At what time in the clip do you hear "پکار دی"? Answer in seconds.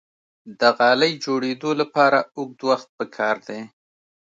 2.99-3.61